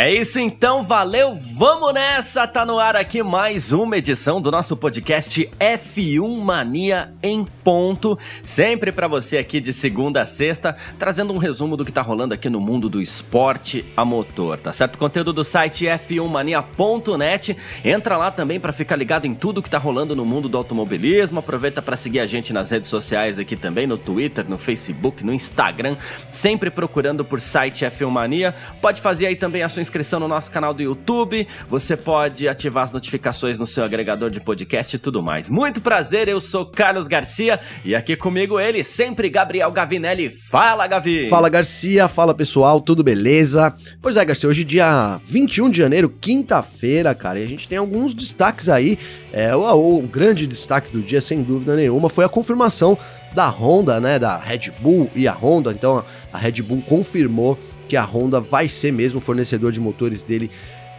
[0.00, 2.46] É isso então, valeu, vamos nessa!
[2.46, 8.92] Tá no ar aqui mais uma edição do nosso podcast F1 Mania em ponto, sempre
[8.92, 12.48] para você aqui de segunda a sexta, trazendo um resumo do que tá rolando aqui
[12.48, 14.98] no mundo do esporte a motor, tá certo?
[14.98, 17.56] Conteúdo do site f1mania.net.
[17.84, 21.40] Entra lá também para ficar ligado em tudo que tá rolando no mundo do automobilismo.
[21.40, 25.32] Aproveita para seguir a gente nas redes sociais aqui também, no Twitter, no Facebook, no
[25.32, 25.96] Instagram,
[26.30, 28.54] sempre procurando por site F1 Mania.
[28.80, 32.84] Pode fazer aí também a sua inscrição no nosso canal do YouTube, você pode ativar
[32.84, 35.48] as notificações no seu agregador de podcast e tudo mais.
[35.48, 40.28] Muito prazer, eu sou Carlos Garcia e aqui comigo ele, sempre Gabriel Gavinelli.
[40.28, 41.28] Fala, Gavi!
[41.30, 43.74] Fala, Garcia, fala pessoal, tudo beleza?
[44.02, 48.12] Pois é, Garcia, hoje dia 21 de janeiro, quinta-feira, cara, e a gente tem alguns
[48.12, 48.98] destaques aí.
[49.32, 52.98] É, o, o grande destaque do dia, sem dúvida nenhuma, foi a confirmação
[53.34, 55.72] da Honda, né, da Red Bull e a Honda.
[55.72, 60.50] Então, a Red Bull confirmou que a Honda vai ser mesmo fornecedor de motores dele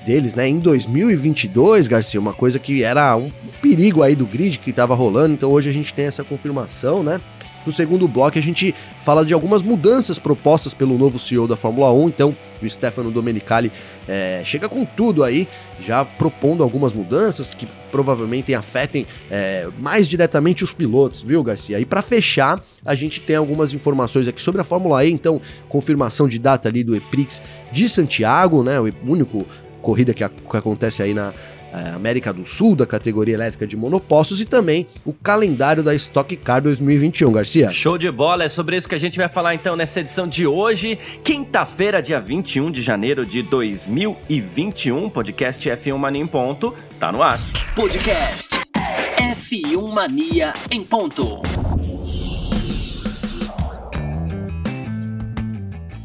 [0.05, 3.29] deles, né, em 2022, Garcia, uma coisa que era um
[3.61, 7.19] perigo aí do grid que estava rolando, então hoje a gente tem essa confirmação, né?
[7.65, 11.91] No segundo bloco, a gente fala de algumas mudanças propostas pelo novo CEO da Fórmula
[11.91, 12.07] 1.
[12.09, 13.71] Então, o Stefano Domenicali
[14.07, 15.47] é, chega com tudo aí,
[15.79, 21.79] já propondo algumas mudanças que provavelmente afetem é, mais diretamente os pilotos, viu, Garcia?
[21.79, 25.11] E para fechar, a gente tem algumas informações aqui sobre a Fórmula E.
[25.11, 28.79] Então, confirmação de data ali do EPRIX de Santiago, né?
[28.79, 29.45] O único
[29.81, 31.33] corrida que, a, que acontece aí na
[31.71, 36.61] América do Sul, da categoria elétrica de monopostos, e também o calendário da Stock Car
[36.61, 37.69] 2021, Garcia.
[37.69, 40.45] Show de bola, é sobre isso que a gente vai falar então nessa edição de
[40.47, 47.21] hoje, quinta-feira, dia 21 de janeiro de 2021, podcast F1 Mania em ponto, tá no
[47.21, 47.39] ar.
[47.75, 48.59] Podcast
[49.17, 51.41] F1 Mania em ponto.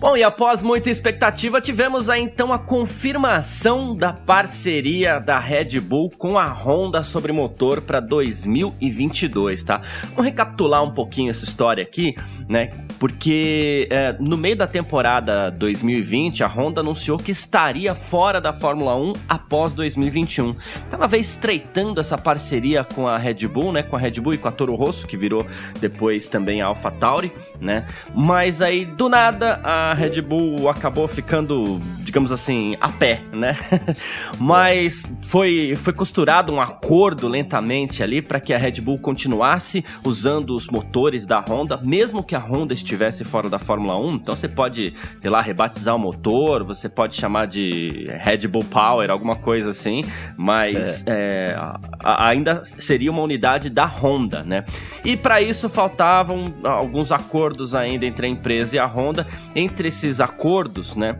[0.05, 6.11] Bom, e após muita expectativa, tivemos aí então a confirmação da parceria da Red Bull
[6.11, 9.81] com a Honda sobre motor para 2022, tá?
[10.11, 12.15] Vamos recapitular um pouquinho essa história aqui,
[12.47, 12.84] né?
[13.05, 18.97] Porque é, no meio da temporada 2020 a Honda anunciou que estaria fora da Fórmula
[18.97, 20.57] 1 após 2021.
[20.87, 24.33] Então ela veio estreitando essa parceria com a Red Bull, né, com a Red Bull
[24.33, 25.47] e com a Toro Rosso, que virou
[25.79, 27.85] depois também a AlphaTauri, né?
[28.15, 33.55] Mas aí do nada a Red Bull acabou ficando, digamos assim, a pé, né?
[34.41, 40.57] Mas foi foi costurado um acordo lentamente ali para que a Red Bull continuasse usando
[40.57, 42.94] os motores da Honda, mesmo que a Honda estivesse
[43.25, 47.47] fora da Fórmula 1, então você pode, sei lá, rebatizar o motor, você pode chamar
[47.47, 50.05] de Red Bull Power, alguma coisa assim,
[50.37, 51.25] mas é.
[51.25, 51.57] É,
[52.03, 54.65] ainda seria uma unidade da Honda, né?
[55.05, 59.27] E para isso faltavam alguns acordos ainda entre a empresa e a Honda.
[59.55, 61.17] Entre esses acordos, né,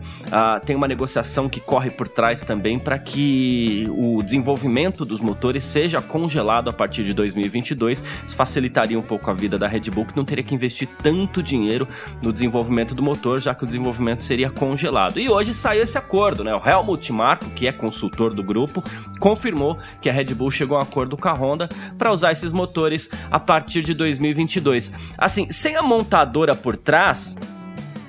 [0.65, 6.01] tem uma negociação que corre por trás também para que o desenvolvimento dos motores seja
[6.01, 8.03] congelado a partir de 2022.
[8.25, 11.41] Isso facilitaria um pouco a vida da Red Bull, que não teria que investir tanto
[11.41, 11.87] dinheiro dinheiro
[12.21, 15.19] no desenvolvimento do motor, já que o desenvolvimento seria congelado.
[15.19, 16.53] E hoje saiu esse acordo, né?
[16.53, 18.83] O Helmut Marko, que é consultor do grupo,
[19.19, 22.51] confirmou que a Red Bull chegou a um acordo com a Honda para usar esses
[22.51, 24.91] motores a partir de 2022.
[25.17, 27.35] Assim, sem a montadora por trás,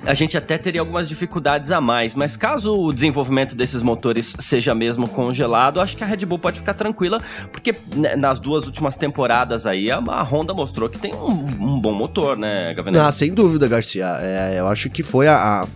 [0.07, 4.73] a gente até teria algumas dificuldades a mais, mas caso o desenvolvimento desses motores seja
[4.73, 8.95] mesmo congelado, acho que a Red Bull pode ficar tranquila, porque né, nas duas últimas
[8.95, 13.05] temporadas aí a, Honda mostrou que tem um, um bom motor, né, Gavinelli?
[13.05, 14.17] Ah, sem dúvida, Garcia.
[14.21, 15.67] É, eu acho que foi a, a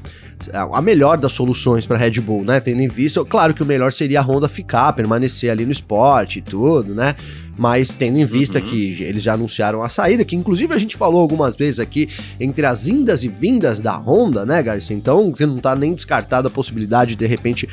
[0.53, 2.59] a melhor das soluções para Red Bull, né?
[2.59, 6.39] Tendo em vista, claro que o melhor seria a Honda ficar, permanecer ali no esporte
[6.39, 7.15] e tudo, né?
[7.57, 8.65] Mas tendo em vista uhum.
[8.65, 12.09] que eles já anunciaram a saída, que inclusive a gente falou algumas vezes aqui
[12.39, 14.95] entre as indas e vindas da Honda, né, Garcia?
[14.95, 17.67] Então, não tá nem descartada a possibilidade de, de repente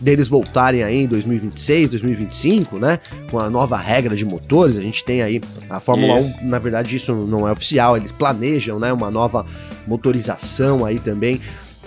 [0.00, 2.98] deles voltarem aí em 2026, 2025, né?
[3.30, 5.40] Com a nova regra de motores, a gente tem aí
[5.70, 6.44] a Fórmula isso.
[6.44, 9.46] 1, na verdade isso não é oficial, eles planejam, né, uma nova
[9.86, 11.40] motorização aí também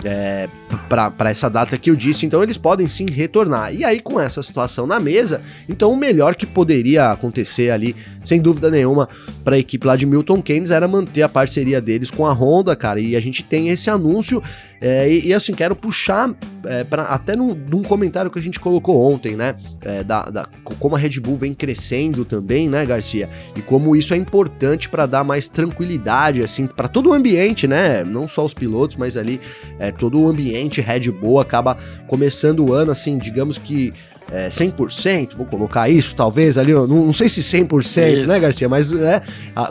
[0.04, 0.48] é,
[0.88, 3.74] para essa data que eu disse, então eles podem sim retornar.
[3.74, 8.40] E aí, com essa situação na mesa, então o melhor que poderia acontecer ali, sem
[8.40, 9.08] dúvida nenhuma,
[9.46, 12.74] para a equipe lá de Milton Keynes era manter a parceria deles com a Honda,
[12.74, 12.98] cara.
[12.98, 14.42] E a gente tem esse anúncio.
[14.80, 16.34] É, e, e, assim, quero puxar
[16.64, 19.54] é, pra, até num, num, comentário que a gente colocou ontem, né?
[19.82, 20.46] É, da, da,
[20.80, 23.30] como a Red Bull vem crescendo também, né, Garcia?
[23.56, 28.02] E como isso é importante para dar mais tranquilidade, assim, para todo o ambiente, né?
[28.02, 29.40] Não só os pilotos, mas ali
[29.78, 31.76] é, todo o ambiente Red Bull acaba
[32.08, 33.94] começando o ano, assim, digamos que
[34.30, 38.28] é, 100%, vou colocar isso, talvez ali, não, não sei se 100%, isso.
[38.28, 38.68] né, Garcia?
[38.68, 39.22] Mas é,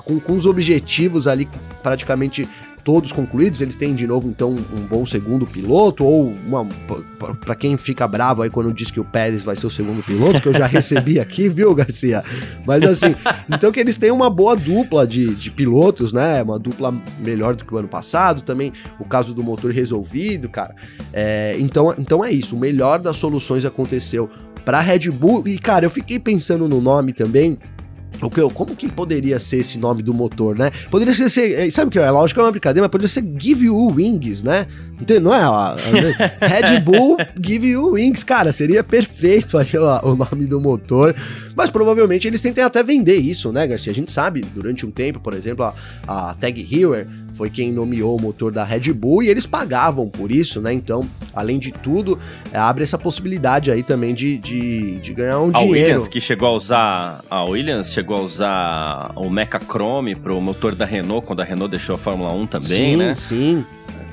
[0.04, 1.48] com, com os objetivos ali
[1.84, 2.48] praticamente
[2.86, 6.64] todos concluídos, eles têm de novo então um bom segundo piloto ou uma
[7.42, 10.40] para quem fica bravo aí quando diz que o Pérez vai ser o segundo piloto,
[10.40, 12.24] que eu já recebi aqui, viu, Garcia?
[12.64, 13.16] Mas assim,
[13.50, 16.44] então que eles têm uma boa dupla de, de pilotos, né?
[16.44, 20.76] Uma dupla melhor do que o ano passado, também o caso do motor resolvido, cara.
[21.12, 24.30] É, então, então é isso, o melhor das soluções aconteceu
[24.64, 27.58] para Red Bull e cara, eu fiquei pensando no nome também
[28.22, 30.72] o que, como que poderia ser esse nome do motor, né?
[30.90, 32.10] Poderia ser, é, sabe o que é?
[32.10, 34.68] Lógico que é uma brincadeira, mas poderia ser Give You Wings, né?
[35.00, 35.22] Entendeu?
[35.22, 35.48] Não é?
[35.48, 35.76] Ó,
[36.40, 41.16] Red Bull Give You Wings, cara, seria perfeito aí, ó, o nome do motor.
[41.56, 43.92] Mas provavelmente eles tentem até vender isso, né, Garcia?
[43.92, 45.74] A gente sabe, durante um tempo, por exemplo, a,
[46.08, 50.32] a Tag Heuer foi quem nomeou o motor da Red Bull e eles pagavam por
[50.32, 50.74] isso, né?
[50.74, 52.18] Então, além de tudo,
[52.52, 55.68] é, abre essa possibilidade aí também de, de, de ganhar um a dinheiro.
[55.68, 57.24] A Williams, que chegou a usar.
[57.30, 61.70] A Williams chegou a usar o Mecha Chrome pro motor da Renault, quando a Renault
[61.70, 63.16] deixou a Fórmula 1 também, sim, né?
[63.16, 63.66] Sim, sim.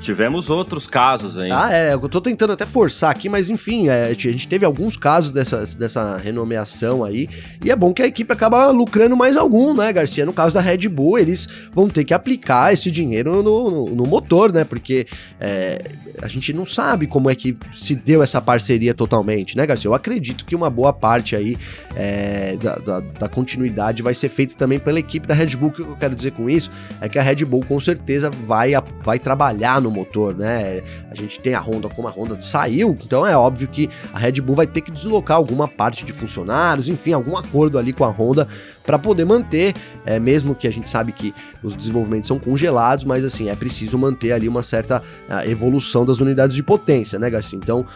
[0.03, 1.49] Tivemos outros casos aí.
[1.53, 4.97] Ah, é, eu tô tentando até forçar aqui, mas enfim, é, a gente teve alguns
[4.97, 7.29] casos dessa, dessa renomeação aí,
[7.65, 10.27] e é bom que a equipe acaba lucrando mais algum, né, Garcia?
[10.27, 14.03] No caso da Red Bull, eles vão ter que aplicar esse dinheiro no, no, no
[14.03, 14.65] motor, né?
[14.65, 15.07] Porque
[15.39, 15.81] é,
[16.21, 19.89] a gente não sabe como é que se deu essa parceria totalmente, né, Garcia?
[19.89, 21.57] Eu acredito que uma boa parte aí
[21.95, 25.69] é, da, da, da, continuidade vai ser feita também pela equipe da Red Bull.
[25.69, 28.73] O que eu quero dizer com isso é que a Red Bull com certeza vai,
[29.05, 30.83] vai trabalhar no motor, né?
[31.11, 34.41] A gente tem a Honda como a Honda saiu, então é óbvio que a Red
[34.41, 38.09] Bull vai ter que deslocar alguma parte de funcionários, enfim, algum acordo ali com a
[38.09, 38.49] Honda
[38.85, 39.75] para poder manter,
[40.05, 43.97] é, mesmo que a gente sabe que os desenvolvimentos são congelados, mas assim, é preciso
[43.97, 47.59] manter ali uma certa ah, evolução das unidades de potência, né, Garcia?
[47.59, 47.87] Então,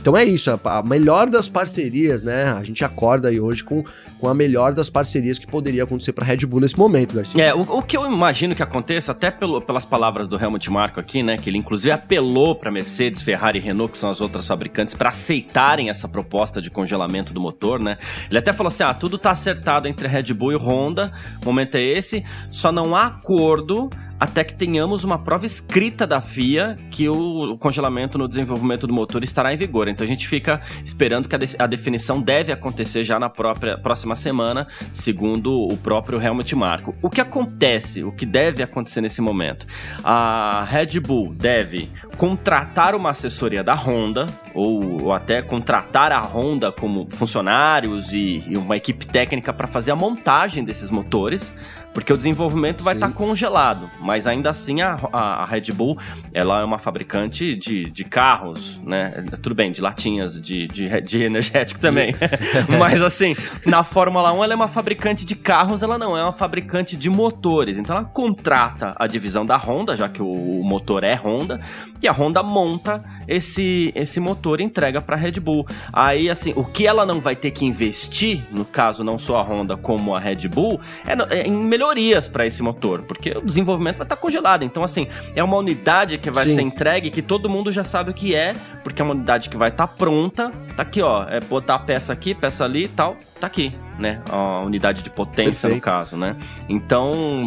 [0.00, 2.44] então é isso, a, melhor das parcerias, né?
[2.44, 3.82] A gente acorda aí hoje com,
[4.18, 7.42] com a melhor das parcerias que poderia acontecer para Red Bull nesse momento, Garcia.
[7.42, 11.00] É, o, o, que eu imagino que aconteça, até pelo, pelas palavras do Helmut Marko
[11.00, 11.36] aqui, né?
[11.36, 15.08] Que ele inclusive apelou para Mercedes, Ferrari e Renault, que são as outras fabricantes, para
[15.08, 17.96] aceitarem essa proposta de congelamento do motor, né?
[18.28, 21.76] Ele até falou assim: ah, tudo tá acertado entre Red Bull e Honda, o momento
[21.76, 27.08] é esse, só não há acordo até que tenhamos uma prova escrita da FIA que
[27.08, 29.88] o congelamento no desenvolvimento do motor estará em vigor.
[29.88, 33.76] Então a gente fica esperando que a, de a definição deve acontecer já na própria
[33.78, 36.94] próxima semana, segundo o próprio Helmut Marko.
[37.02, 39.66] O que acontece, o que deve acontecer nesse momento?
[40.02, 46.70] A Red Bull deve contratar uma assessoria da Honda, ou, ou até contratar a Honda
[46.70, 51.52] como funcionários e, e uma equipe técnica para fazer a montagem desses motores
[51.94, 55.96] porque o desenvolvimento vai estar tá congelado, mas ainda assim a, a, Red Bull
[56.32, 59.24] ela é uma fabricante de, de carros, né?
[59.40, 62.14] Tudo bem, de latinhas, de, de, de energético também.
[62.78, 66.32] mas assim, na Fórmula 1 ela é uma fabricante de carros, ela não é uma
[66.32, 67.78] fabricante de motores.
[67.78, 71.60] Então ela contrata a divisão da Honda, já que o, o motor é Honda,
[72.02, 75.66] e a Honda monta esse, esse motor entrega para a Red Bull.
[75.92, 79.42] Aí, assim, o que ela não vai ter que investir, no caso não só a
[79.42, 83.96] Honda como a Red Bull, é, é em melhorias para esse motor, porque o desenvolvimento
[83.96, 84.64] vai estar tá congelado.
[84.64, 86.54] Então, assim, é uma unidade que vai Sim.
[86.54, 89.56] ser entregue que todo mundo já sabe o que é, porque é uma unidade que
[89.56, 90.52] vai estar tá pronta.
[90.76, 94.20] Tá aqui, ó, é botar peça aqui, peça ali e tal, tá aqui né?
[94.30, 95.74] A unidade de potência, Perfeito.
[95.74, 96.36] no caso, né?
[96.68, 97.40] Então,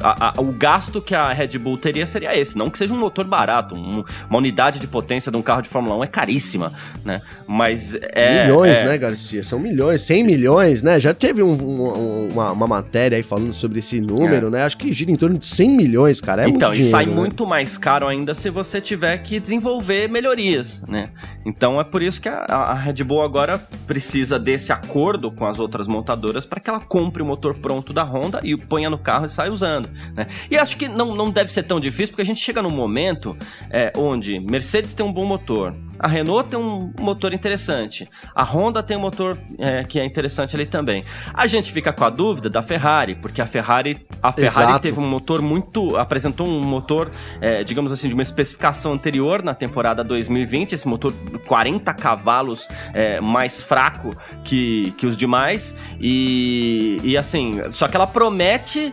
[0.00, 2.56] a, a, o gasto que a Red Bull teria seria esse.
[2.56, 3.74] Não que seja um motor barato.
[3.74, 6.72] Um, uma unidade de potência de um carro de Fórmula 1 é caríssima,
[7.04, 7.20] né?
[7.46, 8.44] Mas é...
[8.44, 8.84] Milhões, é...
[8.84, 9.42] né, Garcia?
[9.42, 11.00] São milhões, 100 milhões, né?
[11.00, 14.50] Já teve um, um, uma, uma, matéria aí falando sobre esse número, é.
[14.50, 14.64] né?
[14.64, 16.42] Acho que gira em torno de 100 milhões, cara.
[16.42, 17.14] É então, muito dinheiro, e sai né?
[17.14, 21.10] muito mais caro ainda se você tiver que desenvolver melhorias, né?
[21.44, 25.58] Então, é por isso que a, a Red Bull agora precisa desse acordo com as
[25.58, 28.98] outras montadoras para que ela compre o motor pronto da Honda e o ponha no
[28.98, 29.88] carro e saia usando.
[30.14, 30.26] Né?
[30.50, 33.36] E acho que não, não deve ser tão difícil, porque a gente chega num momento
[33.70, 38.06] é, onde Mercedes tem um bom motor, a Renault tem um motor interessante.
[38.34, 41.02] A Honda tem um motor é, que é interessante ali também.
[41.32, 44.80] A gente fica com a dúvida da Ferrari, porque a Ferrari, a Ferrari Exato.
[44.80, 45.96] teve um motor muito.
[45.96, 50.74] apresentou um motor, é, digamos assim, de uma especificação anterior na temporada 2020.
[50.74, 51.14] Esse motor
[51.46, 54.14] 40 cavalos é, mais fraco
[54.44, 55.74] que, que os demais.
[55.98, 58.92] E, e assim, só que ela promete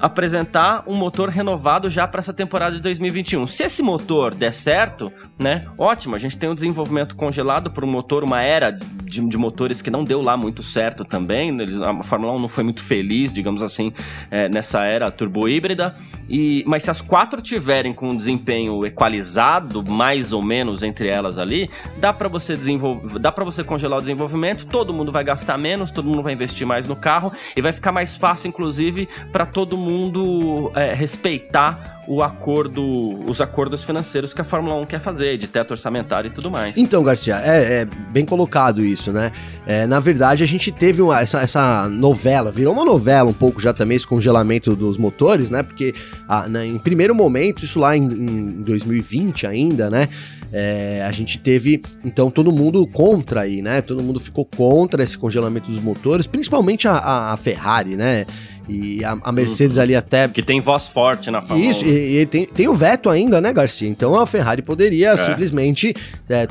[0.00, 3.46] apresentar um motor renovado já para essa temporada de 2021.
[3.46, 5.66] Se esse motor der certo, né?
[5.78, 9.80] Ótimo, a gente tem um desenvolvimento congelado por um motor, uma era de, de motores
[9.80, 11.50] que não deu lá muito certo também.
[11.60, 13.92] Eles, a Fórmula 1 não foi muito feliz, digamos assim,
[14.30, 15.94] é, nessa era turbo híbrida.
[16.28, 21.38] E, mas se as quatro tiverem com um desempenho equalizado, mais ou menos entre elas
[21.38, 24.66] ali, dá para você desenvolver, dá para você congelar o desenvolvimento.
[24.66, 27.92] Todo mundo vai gastar menos, todo mundo vai investir mais no carro e vai ficar
[27.92, 32.82] mais fácil, inclusive, para todo mundo é, respeitar o acordo,
[33.28, 36.78] os acordos financeiros que a Fórmula 1 quer fazer, de teto orçamentário e tudo mais.
[36.78, 39.30] Então, Garcia, é, é bem colocado isso, né?
[39.66, 43.60] É, na verdade, a gente teve uma, essa, essa novela, virou uma novela um pouco
[43.60, 45.62] já também, esse congelamento dos motores, né?
[45.62, 45.94] Porque
[46.26, 50.08] ah, né, em primeiro momento, isso lá em, em 2020 ainda, né?
[50.50, 53.82] É, a gente teve, então, todo mundo contra aí, né?
[53.82, 58.24] Todo mundo ficou contra esse congelamento dos motores, principalmente a, a, a Ferrari, né?
[58.68, 59.82] E a, a Mercedes uhum.
[59.82, 60.28] ali até.
[60.28, 63.52] Que tem voz forte na Fórmula Isso, e, e, tem, tem o veto ainda, né,
[63.52, 63.88] Garcia?
[63.88, 65.16] Então a Ferrari poderia é.
[65.16, 65.94] simplesmente.
[66.28, 66.46] É,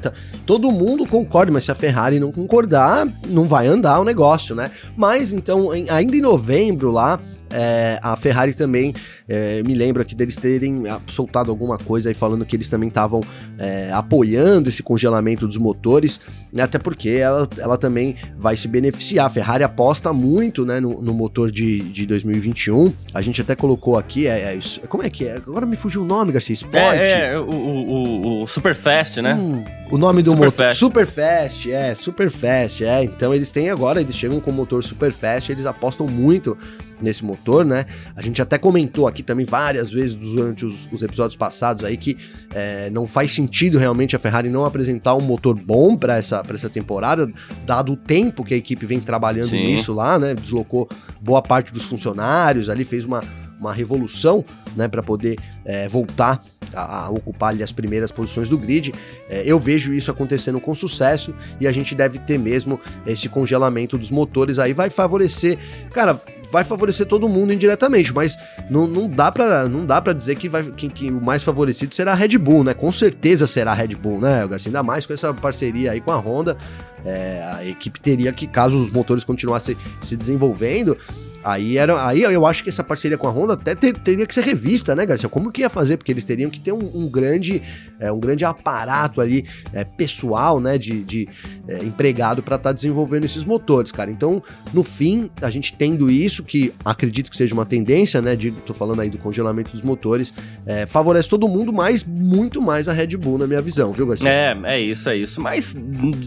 [0.46, 4.72] todo mundo concorda, mas se a Ferrari não concordar, não vai andar o negócio, né?
[4.96, 7.20] Mas então, em, ainda em novembro lá,
[7.52, 8.94] é, a Ferrari também
[9.28, 13.22] é, me lembra aqui deles terem soltado alguma coisa aí falando que eles também estavam
[13.58, 16.20] é, apoiando esse congelamento dos motores,
[16.52, 19.26] né, até porque ela, ela também vai se beneficiar.
[19.26, 22.94] A Ferrari aposta muito né, no, no motor de, de 2021.
[23.14, 25.36] A gente até colocou aqui, é, é, como é que é?
[25.36, 26.54] Agora me fugiu o nome, Garcia.
[26.54, 26.76] Sport.
[26.76, 29.36] É, é o, o, o Superfast, né?
[29.36, 30.66] Hum, o nome do Super motor.
[30.66, 30.80] Fast.
[30.80, 33.04] Superfast, é, Superfast, é.
[33.04, 36.58] Então eles têm agora, eles chegam com o motor Superfast, eles apostam muito
[37.02, 37.86] nesse motor, né?
[38.16, 42.18] A gente até comentou aqui também várias vezes durante os, os episódios passados aí que
[42.54, 46.70] é, não faz sentido realmente a Ferrari não apresentar um motor bom para essa, essa
[46.70, 47.32] temporada,
[47.66, 49.64] dado o tempo que a equipe vem trabalhando Sim.
[49.64, 50.34] nisso lá, né?
[50.34, 50.88] Deslocou
[51.22, 53.22] boa parte dos funcionários ali, fez uma,
[53.60, 56.42] uma revolução, né, para poder é, voltar
[56.74, 58.94] a, a, ocupar ali as primeiras posições do grid.
[59.30, 63.98] É, eu vejo isso acontecendo com sucesso e a gente deve ter mesmo esse congelamento
[63.98, 65.58] dos motores aí vai favorecer,
[65.92, 68.38] cara, vai favorecer todo mundo indiretamente, mas
[68.70, 71.94] não, não dá para não dá para dizer que, vai, que, que, o mais favorecido
[71.94, 72.74] será a Red Bull, né?
[72.74, 74.70] Com certeza será a Red Bull, né, Garcia?
[74.70, 76.58] Ainda mais com essa parceria aí com a Honda,
[77.06, 80.98] é, a equipe teria que, caso os motores continuassem se desenvolvendo,
[81.48, 84.34] Aí, era, aí eu acho que essa parceria com a Honda até ter, teria que
[84.34, 85.30] ser revista, né, Garcia?
[85.30, 85.96] Como que ia fazer?
[85.96, 87.62] Porque eles teriam que ter um, um grande,
[88.02, 91.30] é, um grande aparato ali, é, pessoal, né, de, de
[91.66, 94.12] é, empregado para estar tá desenvolvendo esses motores, cara.
[94.12, 98.52] Então, no fim, a gente tendo isso, que acredito que seja uma tendência, né, de,
[98.52, 100.34] tô falando aí do congelamento dos motores,
[100.66, 104.30] é, favorece todo mundo, mas muito mais a Red Bull, na minha visão, viu, Garcia?
[104.30, 105.40] É, é isso, é isso.
[105.40, 105.82] Mas,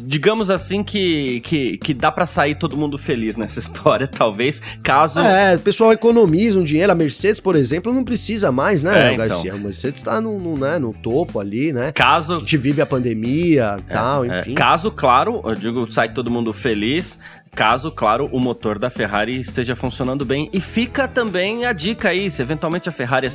[0.06, 5.09] digamos assim que, que, que dá para sair todo mundo feliz nessa história, talvez, caso
[5.18, 6.92] É, o pessoal economiza um dinheiro.
[6.92, 9.50] A Mercedes, por exemplo, não precisa mais, né, é, Garcia?
[9.50, 9.60] Então.
[9.60, 11.92] A Mercedes tá no, no, né, no topo ali, né?
[11.92, 12.36] Caso.
[12.36, 14.40] A gente vive a pandemia e é, tal, é.
[14.40, 14.54] enfim.
[14.54, 17.18] Caso, claro, eu digo, sai todo mundo feliz.
[17.54, 20.49] Caso, claro, o motor da Ferrari esteja funcionando bem.
[20.52, 23.26] E fica também a dica aí: se eventualmente a Ferrari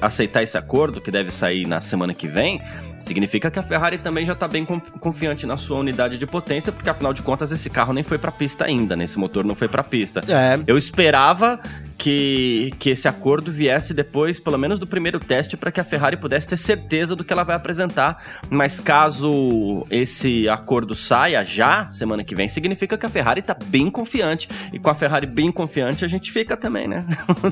[0.00, 2.62] aceitar esse acordo, que deve sair na semana que vem,
[3.00, 6.88] significa que a Ferrari também já está bem confiante na sua unidade de potência, porque
[6.88, 9.04] afinal de contas esse carro nem foi para pista ainda, né?
[9.04, 10.20] Esse motor não foi para pista.
[10.28, 10.58] É.
[10.66, 11.60] Eu esperava
[11.98, 16.16] que, que esse acordo viesse depois, pelo menos do primeiro teste, para que a Ferrari
[16.16, 18.22] pudesse ter certeza do que ela vai apresentar.
[18.48, 23.90] Mas caso esse acordo saia já semana que vem, significa que a Ferrari está bem
[23.90, 24.48] confiante.
[24.72, 27.04] E com a Ferrari bem confiante, a gente fica também, né?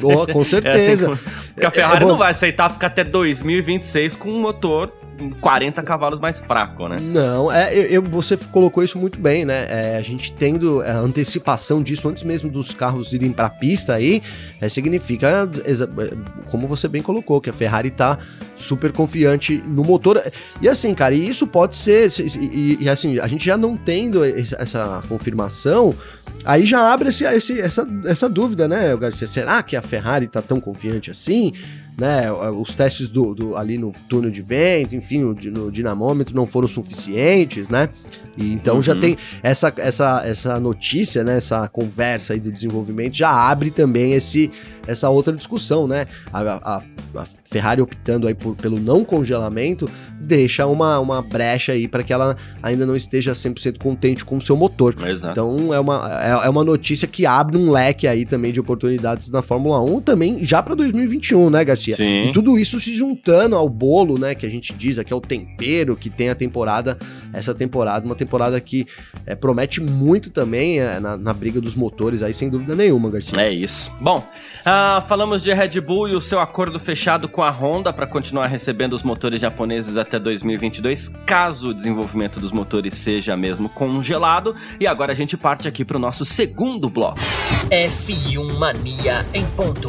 [0.02, 0.76] Oh, com certeza.
[0.86, 4.40] É assim, porque a Ferrari é, é não vai aceitar ficar até 2026 com um
[4.40, 4.92] motor
[5.40, 6.96] 40 cavalos mais fraco, né?
[7.00, 9.66] Não, é, eu, você colocou isso muito bem, né?
[9.68, 13.94] É, a gente tendo a antecipação disso antes mesmo dos carros irem para a pista
[13.94, 14.22] aí,
[14.60, 18.18] é, significa, é, como você bem colocou, que a Ferrari tá
[18.56, 20.22] super confiante no motor.
[20.60, 22.08] E assim, cara, e isso pode ser,
[22.40, 25.94] e, e assim, a gente já não tendo essa confirmação,
[26.44, 29.26] aí já abre esse, esse, essa, essa dúvida, né, Garcia?
[29.26, 31.52] Será que a Ferrari tá tão confiante assim?
[31.98, 32.30] Né?
[32.30, 36.68] Os testes do, do, ali no túnel de vento, enfim, no, no dinamômetro não foram
[36.68, 37.88] suficientes, né?
[38.36, 38.82] E então uhum.
[38.82, 41.38] já tem essa, essa, essa notícia, né?
[41.38, 44.50] Essa conversa aí do desenvolvimento já abre também esse,
[44.86, 46.06] essa outra discussão, né?
[46.32, 46.82] A, a,
[47.14, 49.88] a Ferrari optando aí por, pelo não congelamento
[50.20, 54.42] deixa uma, uma brecha aí para que ela ainda não esteja 100% contente com o
[54.42, 54.94] seu motor.
[55.06, 55.32] Exato.
[55.32, 59.30] Então é uma, é, é, uma notícia que abre um leque aí também de oportunidades
[59.30, 61.94] na Fórmula 1 também já para 2021, né, Garcia?
[61.94, 62.28] Sim.
[62.28, 65.20] E tudo isso se juntando ao bolo, né, que a gente diz aqui, é o
[65.20, 66.98] tempero que tem a temporada,
[67.32, 68.86] essa temporada, uma temporada que
[69.24, 73.34] é, promete muito também é, na, na, briga dos motores aí, sem dúvida nenhuma, Garcia.
[73.40, 73.92] É isso.
[74.00, 74.24] Bom,
[75.06, 78.92] falamos de Red Bull e o seu acordo fechado com a Honda para continuar recebendo
[78.92, 84.54] os motores japoneses até 2022, caso o desenvolvimento dos motores seja mesmo congelado.
[84.80, 87.18] E agora a gente parte aqui para o nosso segundo bloco.
[87.70, 89.88] F1 Mania em ponto.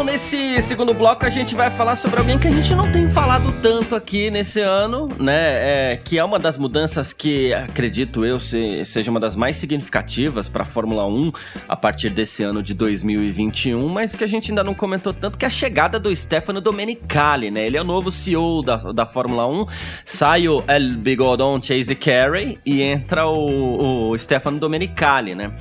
[0.00, 3.06] Bom, nesse segundo bloco a gente vai falar sobre alguém que a gente não tem
[3.06, 5.92] falado tanto aqui nesse ano, né?
[5.92, 10.48] É, que é uma das mudanças que acredito eu se, seja uma das mais significativas
[10.48, 11.32] para a Fórmula 1
[11.68, 15.44] a partir desse ano de 2021, mas que a gente ainda não comentou tanto, que
[15.44, 17.66] é a chegada do Stefano Domenicali, né?
[17.66, 19.66] Ele é o novo CEO da, da Fórmula 1,
[20.06, 25.52] sai o El Bigodon Chase Carey e entra o, o Stefano Domenicali, né?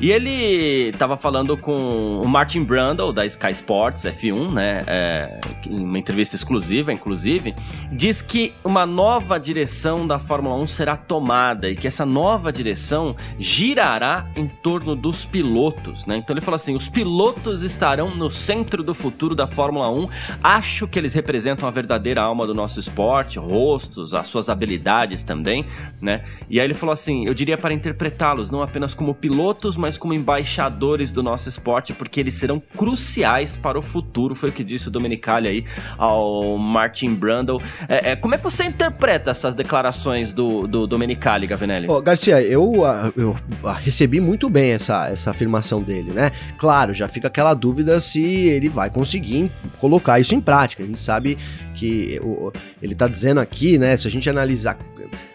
[0.00, 4.82] E ele tava falando com o Martin Brundle, da Sky Sports F1, né?
[4.86, 7.54] É, em uma entrevista exclusiva, inclusive,
[7.92, 13.14] diz que uma nova direção da Fórmula 1 será tomada e que essa nova direção
[13.38, 16.16] girará em torno dos pilotos, né?
[16.16, 20.08] Então ele falou assim: os pilotos estarão no centro do futuro da Fórmula 1.
[20.42, 25.66] Acho que eles representam a verdadeira alma do nosso esporte, rostos, as suas habilidades também,
[26.00, 26.24] né?
[26.48, 30.12] E aí ele falou assim: eu diria para interpretá-los não apenas como pilotos, mas como
[30.12, 34.88] embaixadores do nosso esporte, porque eles serão cruciais para o futuro, foi o que disse
[34.88, 35.64] o Domenicali aí
[35.96, 37.60] ao Martin Brundle.
[37.88, 41.86] É, é, como é que você interpreta essas declarações do, do Domenicali, Gavinelli?
[41.88, 46.30] Oh, Garcia, eu, ah, eu ah, recebi muito bem essa, essa afirmação dele, né?
[46.58, 50.82] Claro, já fica aquela dúvida se ele vai conseguir colocar isso em prática.
[50.82, 51.38] A gente sabe
[51.74, 52.20] que
[52.82, 53.96] ele está dizendo aqui, né?
[53.96, 54.76] Se a gente analisar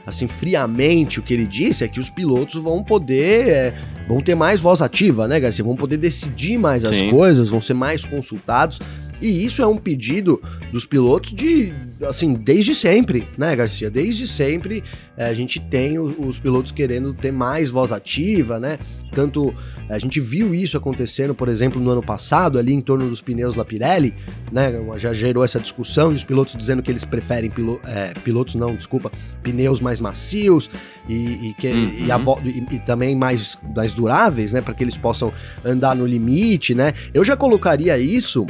[0.06, 3.74] assim friamente o que ele disse, é que os pilotos vão poder é,
[4.08, 5.64] vão ter mais voz ativa, né, Garcia?
[5.64, 6.90] Vão poder decidir mais Sim.
[6.90, 8.80] as coisas, vão ser mais consultados.
[9.26, 10.40] E isso é um pedido
[10.72, 11.74] dos pilotos de,
[12.08, 13.90] assim, desde sempre, né, Garcia?
[13.90, 14.84] Desde sempre
[15.18, 18.78] é, a gente tem os, os, pilotos querendo ter mais voz ativa, né?
[19.12, 19.52] Tanto
[19.90, 23.56] a gente viu isso acontecendo, por exemplo, no ano passado, ali em torno dos pneus
[23.56, 24.14] da Pirelli,
[24.52, 24.74] né?
[25.00, 28.76] Já gerou essa discussão e os pilotos dizendo que eles preferem pilo, é, pilotos, não,
[28.76, 30.70] desculpa, pneus mais macios
[31.10, 32.06] e, e, que, uhum.
[32.06, 34.62] e, a, e, e, também mais, mais duráveis, né?
[34.62, 36.94] Para que eles possam andar no limite, né?
[37.12, 38.46] Eu já colocaria isso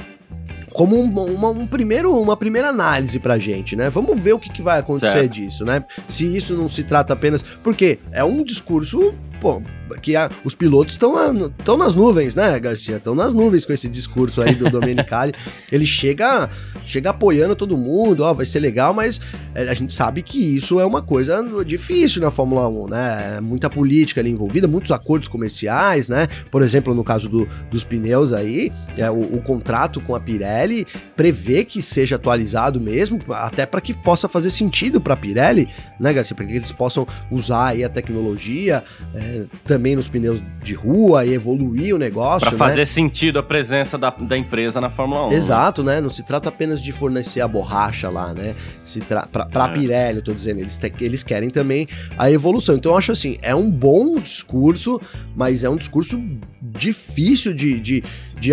[0.75, 3.89] como um, uma, um primeiro, uma primeira análise pra gente, né?
[3.89, 5.31] Vamos ver o que, que vai acontecer certo.
[5.31, 5.85] disso, né?
[6.05, 7.41] Se isso não se trata apenas.
[7.63, 9.61] Porque é um discurso pô,
[10.01, 12.97] que a, os pilotos estão nas nuvens, né, Garcia?
[12.97, 15.33] Estão nas nuvens com esse discurso aí do Domenicali.
[15.71, 16.49] Ele chega,
[16.85, 19.19] chega apoiando todo mundo, ó, vai ser legal, mas
[19.53, 23.35] é, a gente sabe que isso é uma coisa difícil na Fórmula 1, né?
[23.37, 26.27] É muita política ali envolvida, muitos acordos comerciais, né?
[26.51, 30.85] Por exemplo, no caso do, dos pneus aí, é, o, o contrato com a Pirelli
[31.15, 35.69] prevê que seja atualizado mesmo, até para que possa fazer sentido para a Pirelli,
[35.99, 36.35] né, Garcia?
[36.35, 38.83] Para que eles possam usar aí a tecnologia.
[39.13, 39.24] É,
[39.65, 42.47] também nos pneus de rua e evoluir o negócio.
[42.47, 42.85] Para fazer né?
[42.85, 45.29] sentido a presença da, da empresa na Fórmula 1.
[45.29, 45.35] Né?
[45.35, 46.01] Exato, né?
[46.01, 48.55] Não se trata apenas de fornecer a borracha lá, né?
[48.83, 49.27] Se tra...
[49.27, 49.73] Pra, pra é.
[49.73, 50.91] Pirelli, eu tô dizendo, eles, te...
[51.01, 52.75] eles querem também a evolução.
[52.75, 54.99] Então eu acho assim, é um bom discurso,
[55.35, 56.21] mas é um discurso
[56.61, 58.03] difícil de, de,
[58.39, 58.51] de,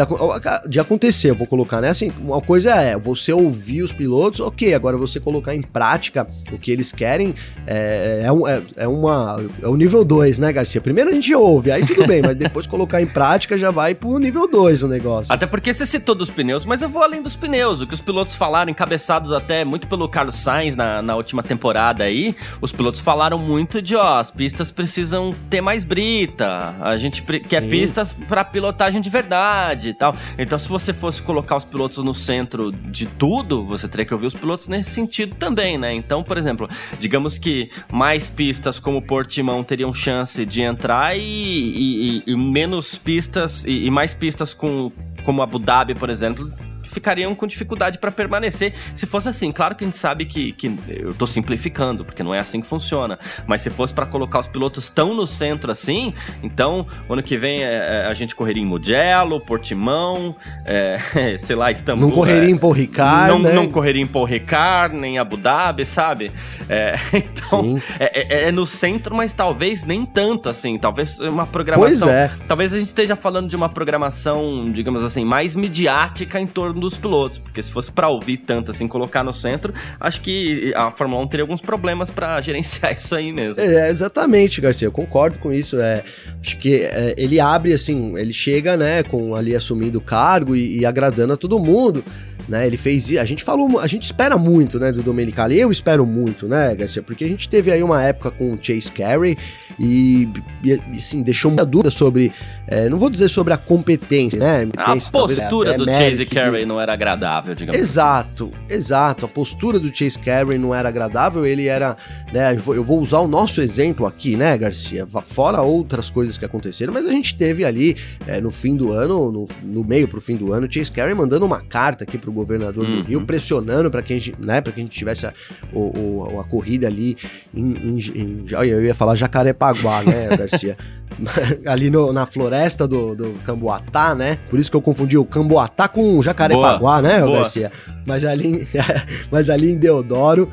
[0.69, 1.89] de acontecer, eu vou colocar, né?
[1.89, 6.59] Assim, uma coisa é você ouvir os pilotos, ok, agora você colocar em prática o
[6.59, 7.35] que eles querem
[7.67, 10.81] é, é, é, é uma, é o nível 2, né, Garcia?
[10.81, 14.19] Primeiro a gente ouve, aí tudo bem, mas depois colocar em prática já vai pro
[14.19, 15.33] nível 2 o negócio.
[15.33, 18.01] Até porque você citou dos pneus, mas eu vou além dos pneus, o que os
[18.01, 23.01] pilotos falaram, encabeçados até muito pelo Carlos Sainz na, na última temporada aí, os pilotos
[23.01, 27.69] falaram muito de, ó, as pistas precisam ter mais brita, a gente quer Sim.
[27.69, 30.15] pistas para pilotagem de verdade, e tal.
[30.39, 34.27] Então, se você fosse colocar os pilotos no centro de tudo, você teria que ouvir
[34.27, 35.95] os pilotos nesse sentido também, né?
[35.95, 42.23] Então, por exemplo, digamos que mais pistas como Portimão teriam chance de entrar e, e,
[42.27, 44.91] e menos pistas e, e mais pistas com
[45.25, 46.53] como Abu Dhabi, por exemplo,
[46.93, 49.51] ficariam com dificuldade para permanecer se fosse assim.
[49.53, 52.67] Claro que a gente sabe que, que eu tô simplificando, porque não é assim que
[52.67, 53.19] funciona.
[53.47, 57.63] Mas se fosse para colocar os pilotos tão no centro assim, então ano que vem
[57.63, 60.99] é, é a gente correria em Mugello, Portimão, é,
[61.39, 62.09] sei lá, Istambul.
[62.09, 63.53] Não correria em Paul Ricard, não, né?
[63.53, 66.31] não correria em Paul Ricard, nem Abu Dhabi, sabe?
[66.69, 70.79] É, então, é, é, é, no centro, mas talvez nem tanto assim.
[70.79, 72.09] Talvez uma programação.
[72.09, 72.31] Pois é.
[72.47, 76.97] Talvez a gente esteja falando de uma programação, digamos assim, mais midiática em torno dos
[76.97, 81.23] pilotos, porque se fosse para ouvir tanto assim, colocar no centro, acho que a Fórmula
[81.23, 83.63] 1 teria alguns problemas para gerenciar isso aí mesmo.
[83.63, 85.81] É, exatamente, Garcia, eu concordo com isso.
[85.81, 86.03] É,
[86.41, 90.81] acho que é, ele abre assim, ele chega, né, com ali assumindo o cargo e,
[90.81, 92.05] e agradando a todo mundo.
[92.49, 93.17] Né, ele fez.
[93.17, 95.59] A gente falou, a gente espera muito, né, do Domenicali.
[95.59, 97.01] Eu espero muito, né, Garcia?
[97.01, 99.39] Porque a gente teve aí uma época com o Chase Carey
[99.79, 100.29] e,
[100.65, 102.33] e assim, deixou muita dúvida sobre
[102.73, 104.67] é, não vou dizer sobre a competência, né?
[104.79, 107.91] A postura do Chase Carey não era agradável, digamos assim.
[107.91, 108.75] Exato, assim.
[108.75, 109.27] exato.
[109.27, 111.45] A postura do Chase Carey não era agradável.
[111.45, 111.97] Ele era,
[112.33, 112.55] né?
[112.55, 115.07] Eu vou usar o nosso exemplo aqui, né, Garcia?
[115.07, 117.95] Fora outras coisas que aconteceram, mas a gente teve ali
[118.27, 121.45] é, no fim do ano, no, no meio pro fim do ano, Chase Carey mandando
[121.45, 122.93] uma carta aqui pro governador uhum.
[122.93, 125.35] do Rio, pressionando para que a gente, né, para que a gente tivesse a,
[125.75, 127.19] o, o, a corrida ali
[127.55, 130.77] em, em, em, eu ia falar Jacarepaguá, né, Garcia?
[131.67, 134.39] ali no, na floresta do, do Camboatá, né?
[134.51, 137.39] Por isso que eu confundi o Camboatá com o Jacarepaguá, né, boa.
[137.39, 137.71] Garcia?
[138.07, 138.67] Mas ali,
[139.31, 140.51] mas ali em Deodoro.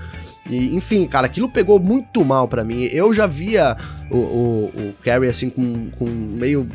[0.50, 2.84] E, enfim, cara, aquilo pegou muito mal para mim.
[2.92, 3.76] Eu já via
[4.10, 6.68] o, o, o Carrie assim com, com meio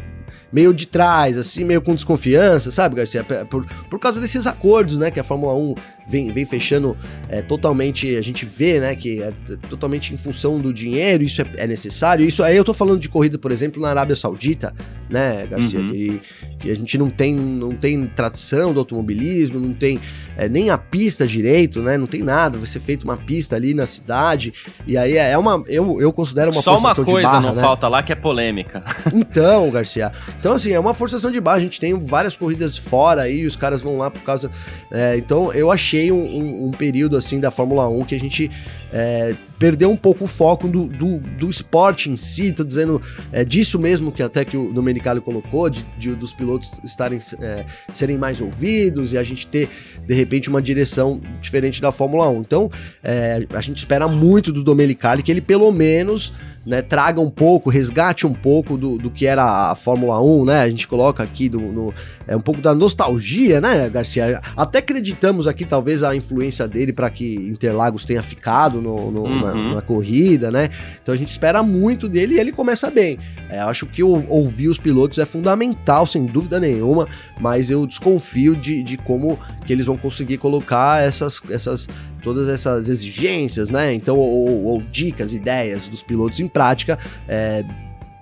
[0.55, 3.25] meio de trás, assim, meio com desconfiança, sabe, Garcia?
[3.51, 5.75] Por, por causa desses acordos, né, que a Fórmula 1
[6.07, 6.97] vem, vem fechando
[7.29, 9.33] é, totalmente, a gente vê, né, que é
[9.69, 12.25] totalmente em função do dinheiro, isso é, é, necessário.
[12.25, 14.75] Isso aí eu tô falando de corrida, por exemplo, na Arábia Saudita,
[15.09, 15.91] né, Garcia, uhum.
[15.91, 16.21] que,
[16.61, 20.01] que, a gente não tem, não tem tradição do automobilismo, não tem
[20.37, 23.75] é, nem a pista direito, né, não tem nada, vai ser feita uma pista ali
[23.75, 24.53] na cidade,
[24.87, 27.63] e aí é, é uma, eu, eu considero uma Só uma coisa barra, não né?
[27.63, 28.83] falta lá que é polêmica.
[29.15, 31.57] Então, Garcia, então, assim, é uma forçação de barra.
[31.57, 34.51] A gente tem várias corridas fora aí, os caras vão lá por causa.
[34.91, 38.51] É, então, eu achei um, um, um, período assim da Fórmula 1 que a gente
[38.93, 42.53] é, perdeu um pouco o foco do, do, do esporte em si.
[42.53, 43.01] Tô dizendo
[43.33, 47.65] é, disso mesmo que até que o Domenicali colocou, de, de dos pilotos estarem é,
[47.93, 49.69] serem mais ouvidos e a gente ter
[50.07, 52.41] de repente uma direção diferente da Fórmula 1.
[52.41, 52.71] Então,
[53.03, 56.33] é, a gente espera muito do Domenicali que ele pelo menos
[56.67, 60.63] né, traga um pouco, resgate um pouco do, do que era a Fórmula 1, né?
[60.63, 61.95] A gente coloca aqui do, no,
[62.27, 64.41] é um pouco da nostalgia, né, Garcia?
[64.57, 69.44] Até acreditamos aqui, talvez, a influência dele para que Interlagos tenha ficado no, no, uhum.
[69.45, 70.69] Na, na, corrida, né?
[71.03, 73.19] Então a gente espera muito dele e ele começa bem.
[73.49, 77.07] É, acho que ouvir os pilotos é fundamental, sem dúvida nenhuma,
[77.41, 81.89] mas eu desconfio de, de como que eles vão conseguir colocar essas, essas
[82.23, 83.93] todas essas exigências, né?
[83.93, 87.63] Então, ou, ou dicas, ideias dos pilotos em prática, é,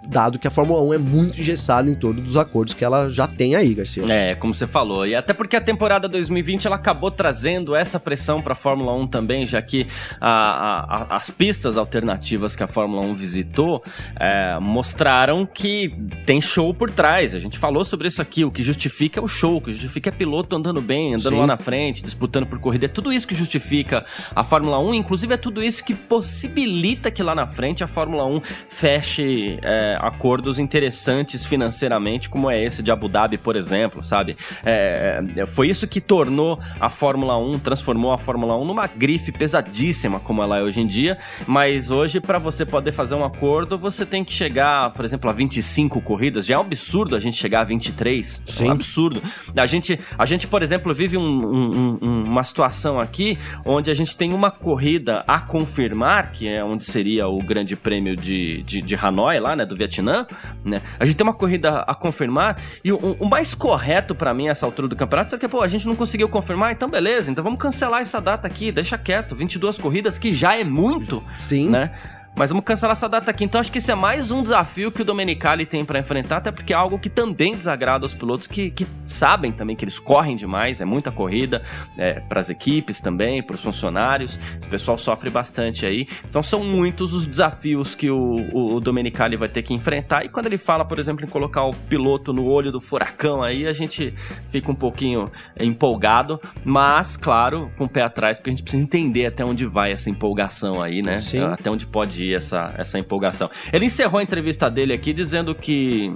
[0.07, 3.27] dado que a Fórmula 1 é muito engessada em todos os acordos que ela já
[3.27, 4.05] tem aí, Garcia.
[4.09, 5.07] É, como você falou.
[5.07, 9.07] E até porque a temporada 2020 ela acabou trazendo essa pressão para a Fórmula 1
[9.07, 9.87] também, já que
[10.21, 13.83] a, a, as pistas alternativas que a Fórmula 1 visitou
[14.19, 15.95] é, mostraram que
[16.27, 17.35] tem show por trás.
[17.35, 18.45] A gente falou sobre isso aqui.
[18.45, 21.41] O que justifica é o show, o que justifica é piloto andando bem, andando Sim.
[21.41, 22.87] lá na frente, disputando por corrida.
[22.87, 24.95] É tudo isso que justifica a Fórmula 1.
[24.95, 29.59] Inclusive, é tudo isso que possibilita que lá na frente a Fórmula 1 feche.
[29.63, 34.37] É, acordos interessantes financeiramente, como é esse de Abu Dhabi, por exemplo, sabe?
[34.65, 39.33] É, é foi isso que tornou a Fórmula 1, transformou a Fórmula 1 numa grife
[39.33, 43.79] pesadíssima como ela é hoje em dia, mas hoje para você poder fazer um acordo,
[43.79, 47.37] você tem que chegar, por exemplo, a 25 corridas, já é um absurdo a gente
[47.37, 48.65] chegar a 23, Sim.
[48.65, 49.23] é um absurdo.
[49.57, 53.95] A gente, a gente por exemplo, vive um, um, um, uma situação aqui onde a
[53.95, 58.83] gente tem uma corrida a confirmar, que é onde seria o grande prêmio de, de,
[58.83, 60.27] de Hanoi lá, né, do Vietnã,
[60.65, 60.81] né?
[60.99, 64.65] A gente tem uma corrida a confirmar e o, o mais correto para mim essa
[64.65, 67.59] altura do campeonato é que, pô, a gente não conseguiu confirmar, então beleza, então vamos
[67.59, 71.71] cancelar essa data aqui, deixa quieto, 22 corridas que já é muito, Sim.
[71.71, 71.91] né?
[72.35, 73.45] Mas vamos cancelar essa data aqui.
[73.45, 76.51] Então acho que esse é mais um desafio que o Domenicali tem para enfrentar, até
[76.51, 80.35] porque é algo que também desagrada os pilotos que, que sabem também que eles correm
[80.35, 81.63] demais, é muita corrida
[81.99, 84.39] é, para as equipes também, para os funcionários.
[84.65, 86.09] O pessoal sofre bastante aí.
[86.29, 90.25] Então são muitos os desafios que o, o, o Domenicali vai ter que enfrentar.
[90.25, 93.67] E quando ele fala, por exemplo, em colocar o piloto no olho do furacão aí,
[93.67, 94.15] a gente
[94.49, 99.27] fica um pouquinho empolgado, mas claro, com o pé atrás, porque a gente precisa entender
[99.27, 101.19] até onde vai essa empolgação aí, né?
[101.19, 101.43] Sim.
[101.43, 103.51] Até onde pode essa, essa empolgação.
[103.73, 106.13] Ele encerrou a entrevista dele aqui dizendo que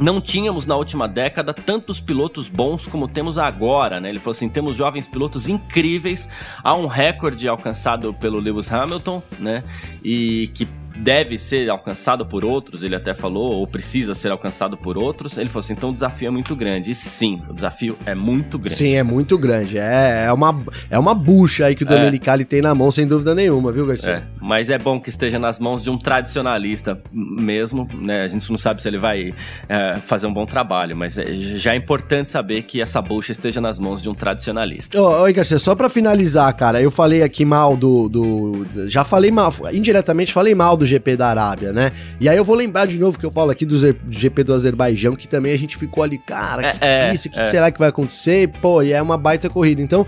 [0.00, 4.08] não tínhamos na última década tantos pilotos bons como temos agora, né?
[4.08, 6.28] Ele falou assim: temos jovens pilotos incríveis,
[6.64, 9.62] há um recorde alcançado pelo Lewis Hamilton, né?
[10.02, 10.66] E que
[11.00, 15.38] deve ser alcançado por outros, ele até falou, ou precisa ser alcançado por outros.
[15.38, 16.90] Ele falou assim: então o desafio é muito grande.
[16.90, 18.76] E sim, o desafio é muito grande.
[18.76, 19.78] Sim, é muito grande.
[19.78, 21.96] É, é, uma, é uma bucha aí que o é.
[21.96, 24.10] Domenicali tem na mão, sem dúvida nenhuma, viu, Garcia?
[24.10, 24.22] É.
[24.40, 28.22] Mas é bom que esteja nas mãos de um tradicionalista mesmo, né?
[28.22, 29.32] A gente não sabe se ele vai
[29.68, 33.60] é, fazer um bom trabalho, mas é, já é importante saber que essa bucha esteja
[33.60, 35.00] nas mãos de um tradicionalista.
[35.00, 38.66] Ô, oi, Garcia, só pra finalizar, cara, eu falei aqui mal do, do.
[38.88, 41.92] Já falei mal, indiretamente falei mal do GP da Arábia, né?
[42.20, 43.76] E aí eu vou lembrar de novo que eu falo aqui do
[44.08, 47.40] GP do Azerbaijão, que também a gente ficou ali, cara, que é, isso, o que,
[47.40, 47.44] é.
[47.44, 48.48] que será que vai acontecer?
[48.60, 49.80] Pô, e é uma baita corrida.
[49.80, 50.06] Então,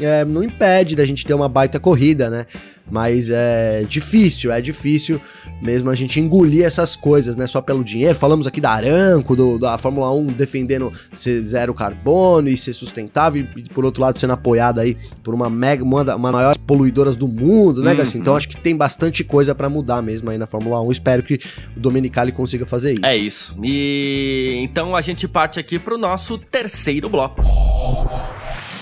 [0.00, 2.46] é, não impede da gente ter uma baita corrida, né?
[2.90, 5.20] Mas é difícil, é difícil
[5.60, 7.46] mesmo a gente engolir essas coisas, né?
[7.46, 8.14] Só pelo dinheiro.
[8.14, 13.46] Falamos aqui da Aranco, do, da Fórmula 1 defendendo ser zero carbono e ser sustentável,
[13.56, 17.26] e por outro lado sendo apoiada aí por uma mega, uma, das maiores poluidoras do
[17.26, 17.96] mundo, né, uhum.
[17.96, 18.20] Garcia?
[18.20, 20.92] Então acho que tem bastante coisa para mudar mesmo aí na Fórmula 1.
[20.92, 21.40] Espero que
[21.76, 23.06] o Domenicali consiga fazer isso.
[23.06, 23.56] É isso.
[23.62, 27.42] E então a gente parte aqui pro nosso terceiro bloco.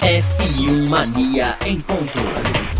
[0.01, 2.74] F1 Mania em ponto.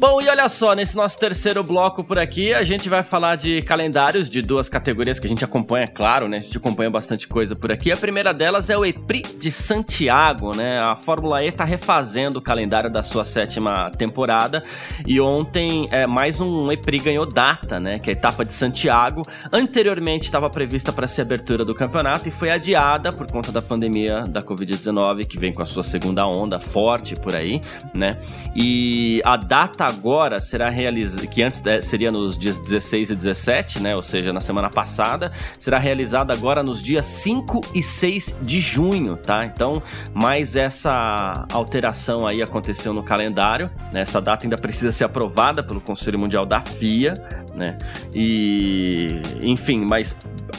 [0.00, 3.60] Bom, e olha só, nesse nosso terceiro bloco por aqui, a gente vai falar de
[3.62, 6.36] calendários de duas categorias que a gente acompanha, claro, né?
[6.36, 7.90] A gente acompanha bastante coisa por aqui.
[7.90, 10.78] A primeira delas é o EPRI de Santiago, né?
[10.78, 14.62] A Fórmula E tá refazendo o calendário da sua sétima temporada
[15.04, 17.98] e ontem é, mais um EPRI ganhou data, né?
[17.98, 19.22] Que é a etapa de Santiago.
[19.52, 24.22] Anteriormente estava prevista para ser abertura do campeonato e foi adiada por conta da pandemia
[24.28, 27.60] da Covid-19, que vem com a sua segunda onda forte por aí,
[27.92, 28.16] né?
[28.54, 33.82] E a data agora será realizada, que antes é, seria nos dias 16 e 17,
[33.82, 33.96] né?
[33.96, 39.16] Ou seja, na semana passada, será realizada agora nos dias 5 e 6 de junho,
[39.16, 39.40] tá?
[39.44, 39.82] Então,
[40.14, 44.00] mais essa alteração aí aconteceu no calendário, né?
[44.00, 47.14] Essa data ainda precisa ser aprovada pelo Conselho Mundial da FIA,
[47.54, 47.76] né?
[48.14, 50.16] E, enfim, mas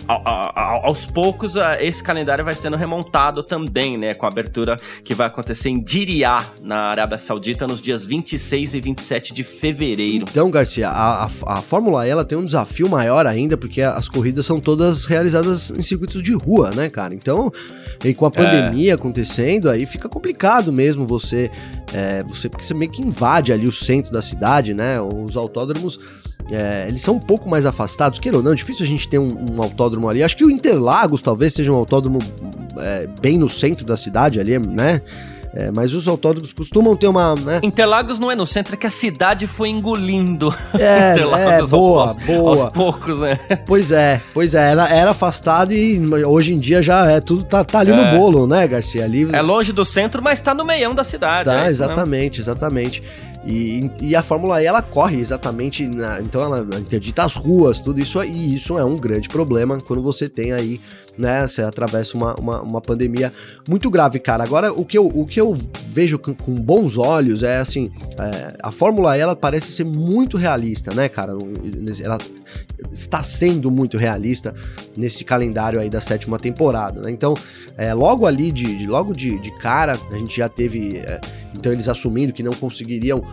[0.10, 4.14] aos poucos esse calendário vai sendo remontado também, né?
[4.14, 8.82] Com a abertura que vai acontecer em Diriá, na Arábia Saudita, nos dias 26 e
[8.82, 10.26] 27 de fevereiro.
[10.30, 14.10] Então, Garcia, a, a, a Fórmula E ela tem um desafio maior ainda, porque as
[14.10, 17.14] corridas são todas realizadas em circuitos de rua, né, cara?
[17.14, 17.52] Então,
[18.04, 18.96] e com a pandemia é.
[18.96, 21.52] acontecendo, aí fica complicado mesmo você,
[21.94, 25.00] é, você, porque você meio que invade ali o centro da cidade, né?
[25.02, 26.00] Os autódromos
[26.52, 29.20] é, eles são um pouco mais afastados, queira ou não, é difícil a gente ter
[29.20, 30.24] um, um autódromo ali.
[30.24, 32.20] Acho que o Interlagos talvez seja um autódromo
[32.78, 35.02] é, bem no centro da cidade ali, né?
[35.54, 37.36] É, mas os autódromos costumam ter uma.
[37.36, 37.60] Né?
[37.64, 40.54] Interlagos não é no centro, é que a cidade foi engolindo.
[40.80, 41.14] É,
[41.60, 42.64] é boa, aos, boa.
[42.64, 43.38] Aos poucos, né?
[43.66, 44.72] Pois é, pois é.
[44.72, 47.96] Era, era afastado e hoje em dia já é tudo tá, tá ali é.
[47.96, 49.04] no bolo, né, Garcia?
[49.04, 51.46] Ali, é longe do centro, mas tá no meião da cidade.
[51.46, 53.04] Tá, é exatamente, exatamente.
[53.46, 58.00] E, e a Fórmula E ela corre exatamente, na, então ela interdita as ruas, tudo
[58.00, 60.82] isso e isso é um grande problema quando você tem aí,
[61.18, 63.32] né, você atravessa uma, uma, uma pandemia
[63.68, 64.44] muito grave, cara.
[64.44, 68.58] Agora, o que eu, o que eu vejo com, com bons olhos é assim, é,
[68.62, 71.34] a Fórmula E ela parece ser muito realista, né, cara?
[72.04, 72.18] Ela
[72.92, 74.54] está sendo muito realista
[74.98, 77.12] nesse calendário aí da sétima temporada, né?
[77.12, 77.36] Então,
[77.78, 80.98] é, logo ali, de, de logo de, de, cara, a gente já teve...
[80.98, 81.20] É,
[81.58, 83.24] então eles assumindo que não conseguiriam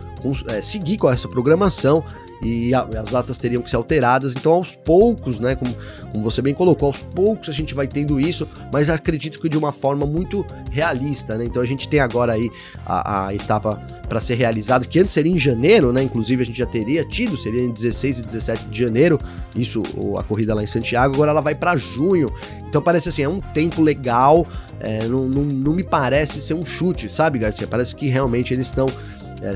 [0.47, 2.03] é, seguir com essa programação
[2.41, 4.35] e a, as datas teriam que ser alteradas.
[4.35, 5.75] Então, aos poucos, né, como,
[6.11, 9.57] como você bem colocou, aos poucos a gente vai tendo isso, mas acredito que de
[9.57, 11.45] uma forma muito realista, né?
[11.45, 12.49] Então a gente tem agora aí
[12.85, 16.01] a, a etapa para ser realizada, que antes seria em janeiro, né?
[16.03, 19.19] Inclusive a gente já teria tido, seria em 16 e 17 de janeiro,
[19.55, 19.83] isso,
[20.17, 22.29] a corrida lá em Santiago, agora ela vai para junho.
[22.67, 24.47] Então parece assim, é um tempo legal,
[24.79, 27.67] é, não, não, não me parece ser um chute, sabe, Garcia?
[27.67, 28.87] Parece que realmente eles estão
[29.41, 29.53] é,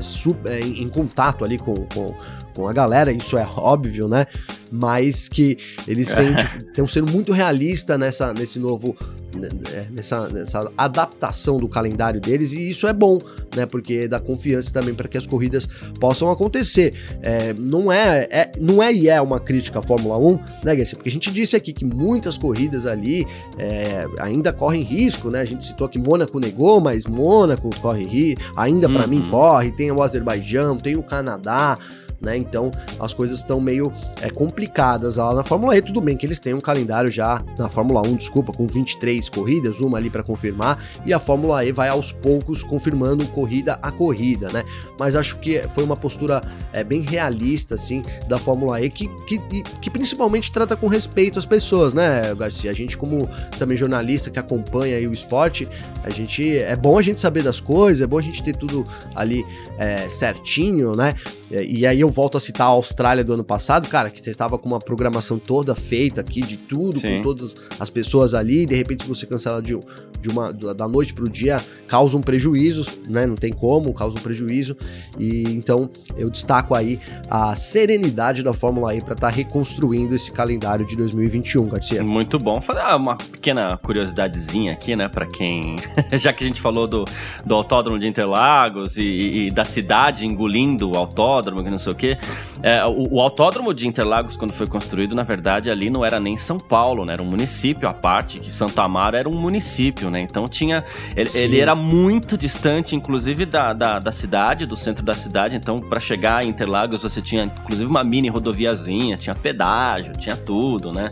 [0.50, 2.14] é, em, em, contato ali com, com,
[2.54, 4.26] com a galera, isso é óbvio, né?
[4.70, 8.96] Mas que eles estão sendo muito realistas nessa, nesse novo.
[9.34, 13.18] Né, né, nessa, nessa adaptação do calendário deles, e isso é bom,
[13.56, 13.64] né?
[13.64, 15.66] Porque dá confiança também para que as corridas
[15.98, 16.92] possam acontecer.
[17.22, 20.96] É, não, é, é, não é e é uma crítica à Fórmula 1, né, Garcia?
[20.96, 25.40] Porque a gente disse aqui que muitas corridas ali é, ainda correm risco, né?
[25.40, 29.08] A gente citou que Mônaco negou, mas Mônaco corre risco, ainda para uhum.
[29.08, 31.78] mim corre, tem o Azerbaijão, tem o Canadá
[32.22, 32.36] né?
[32.36, 35.82] Então as coisas estão meio é, complicadas lá na Fórmula E.
[35.82, 39.80] Tudo bem que eles têm um calendário já na Fórmula 1, desculpa, com 23 corridas,
[39.80, 44.50] uma ali para confirmar, e a Fórmula E vai aos poucos confirmando corrida a corrida,
[44.50, 44.64] né?
[44.98, 46.40] Mas acho que foi uma postura
[46.72, 49.38] é, bem realista, assim, da Fórmula E, que, que,
[49.80, 52.70] que principalmente trata com respeito às pessoas, né, Garcia?
[52.70, 55.68] A gente, como também jornalista que acompanha o esporte,
[56.04, 58.84] a gente é bom a gente saber das coisas, é bom a gente ter tudo
[59.14, 59.44] ali
[59.78, 61.14] é, certinho, né?
[61.50, 64.58] E aí eu volto a citar a Austrália do ano passado, cara, que você tava
[64.58, 67.16] com uma programação toda feita aqui de tudo, Sim.
[67.16, 69.76] com todas as pessoas ali, e de repente você cancela de,
[70.20, 73.26] de uma da noite pro dia, causa um prejuízo, né?
[73.26, 74.76] Não tem como, causa um prejuízo.
[75.18, 80.30] E então eu destaco aí a serenidade da Fórmula E para estar tá reconstruindo esse
[80.30, 82.02] calendário de 2021, Garcia.
[82.02, 82.60] Muito bom.
[82.60, 85.76] Fazer uma pequena curiosidadezinha aqui, né, para quem,
[86.12, 87.04] já que a gente falou do,
[87.44, 91.96] do Autódromo de Interlagos e, e da cidade engolindo o autódromo, que não sei o
[92.02, 92.18] quê.
[92.62, 96.36] É, o, o, autódromo de Interlagos, quando foi construído, na verdade, ali não era nem
[96.36, 97.12] São Paulo, né?
[97.12, 100.20] Era um município à parte, que Santo Amaro era um município, né?
[100.20, 100.84] Então tinha.
[101.16, 105.56] Ele, ele era muito distante, inclusive, da, da, da, cidade, do centro da cidade.
[105.56, 110.90] Então, para chegar em Interlagos, você tinha, inclusive, uma mini rodoviazinha, tinha pedágio, tinha tudo,
[110.92, 111.10] né?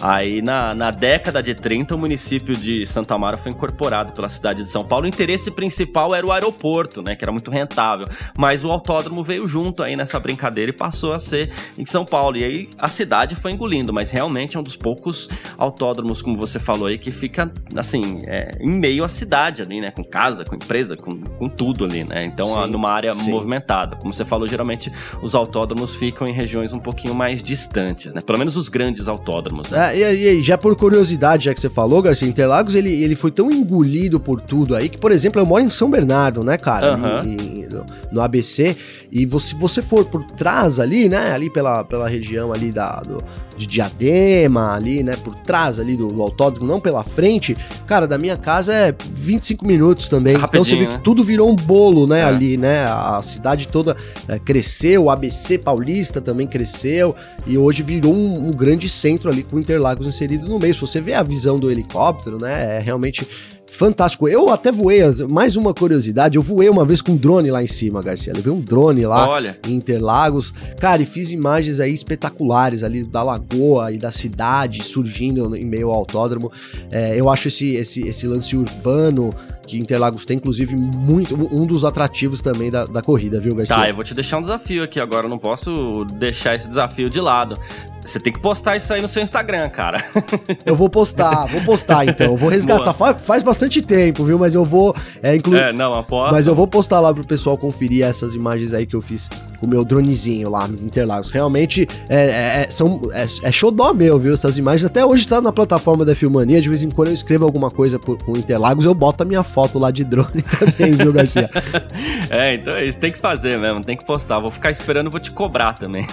[0.00, 4.62] Aí, na, na década de 30, o município de Santa Amaro foi incorporado pela cidade
[4.62, 5.04] de São Paulo.
[5.04, 7.14] O interesse principal era o aeroporto, né?
[7.14, 8.08] Que era muito rentável.
[8.36, 12.38] Mas o autódromo veio junto aí nessa brincadeira e passou a ser em São Paulo.
[12.38, 16.58] E aí a cidade foi engolindo, mas realmente é um dos poucos autódromos, como você
[16.58, 19.90] falou aí, que fica, assim, é, em meio à cidade ali, né?
[19.90, 22.24] Com casa, com empresa, com, com tudo ali, né?
[22.24, 23.30] Então, sim, numa área sim.
[23.30, 23.96] movimentada.
[23.96, 28.22] Como você falou, geralmente os autódromos ficam em regiões um pouquinho mais distantes, né?
[28.22, 29.89] Pelo menos os grandes autódromos, né?
[29.89, 33.30] É, e, e, já por curiosidade, já que você falou, Garcia, Interlagos, ele, ele foi
[33.30, 36.96] tão engolido por tudo aí que, por exemplo, eu moro em São Bernardo, né, cara?
[36.96, 37.36] Uhum.
[37.70, 38.76] No, no, ABC.
[39.10, 41.32] E se você for por trás ali, né?
[41.32, 43.22] Ali pela, pela região ali da, do,
[43.56, 45.16] de Diadema, ali, né?
[45.16, 49.66] Por trás ali do, do, autódromo, não pela frente, cara, da minha casa é 25
[49.66, 50.36] minutos também.
[50.36, 50.96] então você vê né?
[50.96, 52.20] que tudo virou um bolo, né?
[52.20, 52.24] É.
[52.24, 52.84] Ali, né?
[52.84, 53.96] A cidade toda
[54.28, 57.14] é, cresceu, o ABC Paulista também cresceu.
[57.46, 60.74] E hoje virou um, um grande centro ali com o Interlagos inserido no meio.
[60.74, 62.76] Se você vê a visão do helicóptero, né?
[62.76, 63.26] É realmente
[63.66, 64.28] fantástico.
[64.28, 67.66] Eu até voei, mais uma curiosidade, eu voei uma vez com um drone lá em
[67.66, 68.32] cima, Garcia.
[68.34, 69.58] Levei um drone lá Olha.
[69.66, 70.52] em Interlagos.
[70.78, 75.88] Cara, e fiz imagens aí espetaculares ali da lagoa e da cidade surgindo em meio
[75.88, 76.52] ao autódromo.
[76.90, 79.32] É, eu acho esse, esse, esse lance urbano
[79.70, 83.76] que Interlagos tem, inclusive, muito um dos atrativos também da, da corrida, viu, Garcia?
[83.76, 87.08] Tá, eu vou te deixar um desafio aqui agora, eu não posso deixar esse desafio
[87.08, 87.56] de lado.
[88.04, 90.02] Você tem que postar isso aí no seu Instagram, cara.
[90.64, 92.28] Eu vou postar, vou postar então.
[92.28, 92.92] Eu vou resgatar.
[93.00, 94.38] Faz, faz, bastante tempo, viu?
[94.38, 94.94] Mas eu vou.
[95.22, 95.56] É, inclu...
[95.56, 96.32] é, não, aposto.
[96.32, 99.28] Mas eu vou postar lá pro pessoal conferir essas imagens aí que eu fiz
[99.60, 101.28] o meu dronezinho lá no Interlagos.
[101.28, 104.34] Realmente é, é, é são, é, é xodó meu, viu?
[104.34, 104.84] Essas imagens.
[104.84, 106.60] Até hoje tá na plataforma da Filmania.
[106.60, 109.42] De vez em quando eu escrevo alguma coisa por, com Interlagos, eu boto a minha
[109.42, 111.50] foto lá de drone também, viu, Garcia?
[112.30, 112.98] é, então é isso.
[112.98, 114.38] Tem que fazer mesmo, tem que postar.
[114.38, 116.06] Vou ficar esperando, vou te cobrar também.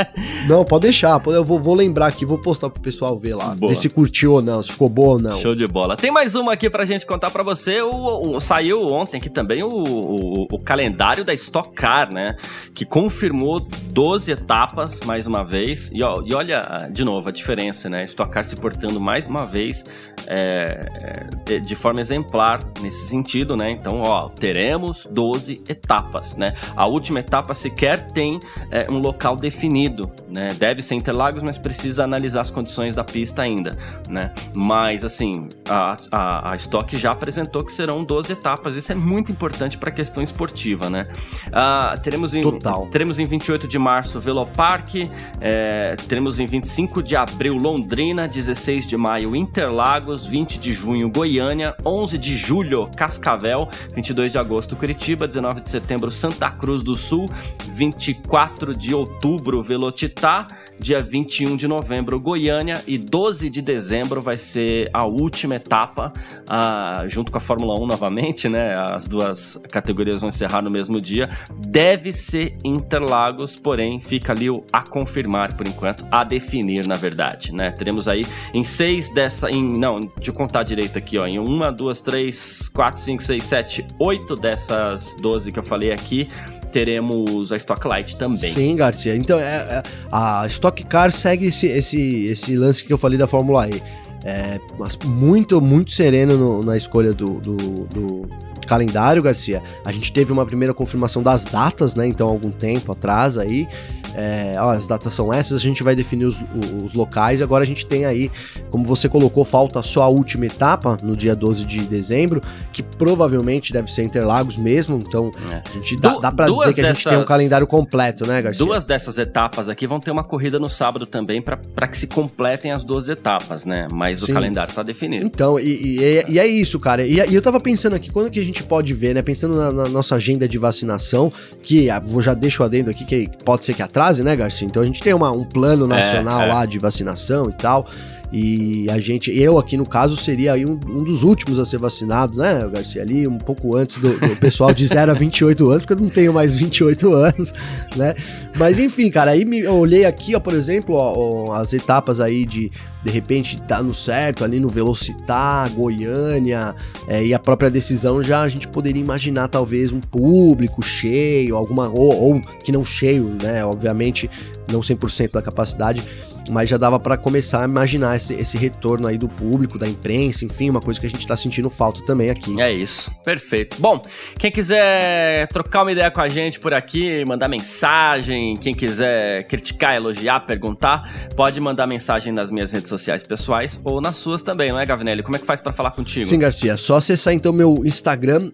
[0.48, 1.20] não, pode deixar.
[1.26, 3.54] Eu vou, vou lembrar aqui, vou postar pro pessoal ver lá.
[3.54, 3.72] Boa.
[3.72, 5.38] Ver se curtiu ou não, se ficou boa ou não.
[5.38, 5.96] Show de bola.
[5.96, 7.82] Tem mais uma aqui pra gente contar pra você.
[7.82, 12.36] O, o saiu ontem aqui também o, o, o calendário da Stock Car, né?
[12.74, 15.90] Que confirmou 12 etapas mais uma vez.
[15.92, 18.04] E, ó, e olha, de novo, a diferença, né?
[18.04, 19.84] Stock se portando mais uma vez
[20.28, 23.68] é, é, de forma exemplar nesse sentido, né?
[23.72, 26.54] Então, ó, teremos 12 etapas, né?
[26.76, 28.38] A última etapa sequer tem
[28.70, 30.50] é, um local definido, né?
[30.56, 33.76] Deve ser Interlagos, mas precisa analisar as condições da pista ainda,
[34.08, 34.32] né?
[34.54, 38.76] Mas, assim, a, a, a Stock já apresentou que serão 12 etapas.
[38.76, 41.08] Isso é muito importante para a questão esportiva, né?
[41.52, 42.83] Ah, teremos, em, Total.
[42.90, 48.96] Teremos em 28 de março Velopark, é, teremos em 25 de abril Londrina, 16 de
[48.96, 55.60] maio Interlagos, 20 de junho Goiânia, 11 de julho Cascavel, 22 de agosto Curitiba, 19
[55.60, 57.26] de setembro Santa Cruz do Sul,
[57.72, 60.46] 24 de outubro Velotitá,
[60.78, 67.08] dia 21 de novembro Goiânia e 12 de dezembro vai ser a última etapa, uh,
[67.08, 68.74] junto com a Fórmula 1 novamente, né?
[68.74, 71.28] As duas categorias vão encerrar no mesmo dia.
[71.66, 77.54] Deve ser Interlagos, porém fica ali o a confirmar por enquanto, a definir na verdade,
[77.54, 77.70] né?
[77.70, 81.70] Teremos aí em seis dessa, em não, deixa eu contar direito aqui, ó, em uma,
[81.70, 86.28] duas, três, quatro, cinco, seis, sete, oito dessas 12 que eu falei aqui
[86.74, 88.52] teremos a Stock Light também.
[88.52, 89.14] Sim, Garcia.
[89.14, 93.28] Então, é, é, a Stock Car segue esse, esse, esse lance que eu falei da
[93.28, 93.80] Fórmula E.
[94.24, 94.58] É,
[95.04, 98.28] muito, muito sereno no, na escolha do, do, do,
[98.64, 99.62] calendário, Garcia.
[99.84, 102.06] A gente teve uma primeira confirmação das datas, né?
[102.06, 103.68] Então, algum tempo atrás aí.
[104.16, 106.40] É, ó, as datas são essas, a gente vai definir os,
[106.84, 107.42] os, locais.
[107.42, 108.30] Agora a gente tem aí,
[108.70, 112.40] como você colocou, falta só a última etapa, no dia 12 de dezembro,
[112.72, 114.98] que provavelmente deve ser Interlagos mesmo.
[115.04, 115.62] Então, é.
[115.68, 118.64] a gente dá, dá pra dizer que a gente tem um calendário completo, né, Garcia?
[118.64, 122.70] Duas dessas etapas aqui vão ter uma corrida no sábado também, para que se completem
[122.70, 123.88] as duas etapas, né?
[123.92, 124.32] Mas Mas Sim.
[124.32, 125.26] o calendário tá definido.
[125.26, 127.06] Então, e, e, é, e é isso, cara.
[127.06, 129.22] E, e, eu tava pensando aqui, quando que a gente pode ver, né?
[129.22, 133.64] Pensando na, na nossa agenda de vacinação, que vou já deixo adendo aqui, que pode
[133.64, 134.66] ser que atrase, né, Garcia?
[134.66, 136.52] Então a gente tem uma, um plano é, nacional é, é.
[136.52, 137.88] lá de vacinação e tal.
[138.36, 141.78] E a gente, eu aqui no caso, seria aí um, um dos últimos a ser
[141.78, 143.00] vacinado, né, Garcia?
[143.00, 146.08] Ali, um pouco antes do, do pessoal de 0 a 28 anos, porque eu não
[146.08, 147.52] tenho mais 28 anos,
[147.94, 148.12] né?
[148.58, 152.18] Mas enfim, cara, aí me, eu olhei aqui, ó, por exemplo, ó, ó, as etapas
[152.18, 152.72] aí de
[153.04, 156.74] de repente tá no certo ali no Velocitar, Goiânia,
[157.06, 161.88] é, e a própria decisão já a gente poderia imaginar talvez um público cheio, alguma
[161.88, 163.64] ou, ou que não cheio, né?
[163.64, 164.28] Obviamente
[164.72, 166.02] não 100% da capacidade,
[166.50, 170.44] mas já dava para começar a imaginar esse, esse, retorno aí do público, da imprensa,
[170.44, 172.60] enfim, uma coisa que a gente tá sentindo falta também aqui.
[172.60, 173.80] É isso, perfeito.
[173.80, 174.00] Bom,
[174.38, 179.96] quem quiser trocar uma ideia com a gente por aqui, mandar mensagem, quem quiser criticar,
[179.96, 184.78] elogiar, perguntar, pode mandar mensagem nas minhas redes sociais pessoais ou nas suas também, não
[184.78, 185.22] é, Gavinelli?
[185.22, 186.26] Como é que faz para falar contigo?
[186.26, 188.50] Sim, Garcia, só acessar então meu Instagram,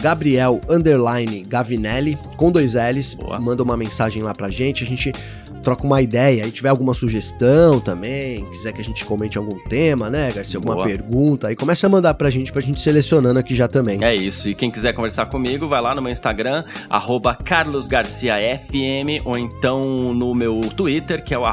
[0.00, 0.60] Gabriel
[1.48, 3.38] Gavinelli, com dois L's, Boa.
[3.38, 5.12] manda uma mensagem lá pra gente, a gente
[5.62, 6.44] troca uma ideia.
[6.44, 10.56] Aí tiver alguma sugestão também, quiser que a gente comente algum tema, né, Garcia?
[10.56, 10.86] Alguma Boa.
[10.86, 14.02] pergunta, aí começa a mandar pra gente, pra gente selecionando aqui já também.
[14.02, 14.48] É isso.
[14.48, 16.64] E quem quiser conversar comigo, vai lá no meu Instagram,
[17.44, 21.44] carlosgarciafm, ou então no meu Twitter, que é o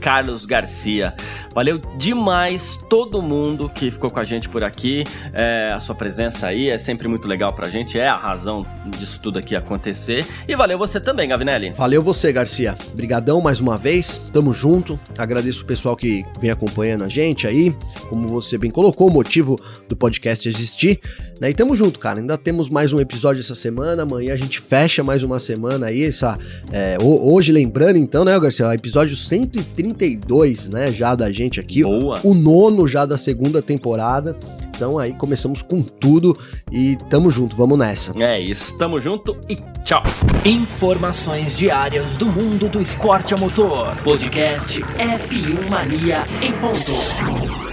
[0.00, 1.14] carlosgarcia.
[1.52, 5.04] Valeu demais todo mundo que ficou com a gente por aqui.
[5.32, 9.20] É, a sua presença aí é sempre muito legal pra gente, é a razão disso
[9.20, 10.24] tudo aqui acontecer.
[10.46, 11.72] E valeu você também, Gavinelli.
[11.72, 12.76] Valeu você, Garcia.
[12.92, 14.99] Obrigadão mais uma vez, tamo junto.
[15.18, 17.74] Agradeço o pessoal que vem acompanhando a gente aí.
[18.08, 21.00] Como você bem colocou, o motivo do podcast existir.
[21.40, 21.50] Né?
[21.50, 22.20] E tamo junto, cara.
[22.20, 24.02] Ainda temos mais um episódio essa semana.
[24.02, 26.04] Amanhã a gente fecha mais uma semana aí.
[26.04, 26.38] Essa,
[26.72, 28.72] é, hoje, lembrando então, né, Garcia?
[28.74, 30.92] Episódio 132, né?
[30.92, 31.82] Já da gente aqui.
[31.82, 32.20] Boa.
[32.22, 34.36] O nono já da segunda temporada.
[34.80, 36.34] Então aí começamos com tudo
[36.72, 38.14] e tamo junto, vamos nessa.
[38.18, 40.02] É isso, tamo junto e tchau.
[40.42, 43.94] Informações diárias do mundo do esporte a motor.
[43.96, 47.69] Podcast F1 Mania em ponto.